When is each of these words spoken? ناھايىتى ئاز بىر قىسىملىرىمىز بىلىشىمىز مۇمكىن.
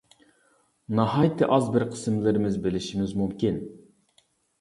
ناھايىتى 0.99 1.49
ئاز 1.57 1.67
بىر 1.75 1.85
قىسىملىرىمىز 1.91 2.57
بىلىشىمىز 2.63 3.13
مۇمكىن. 3.21 3.61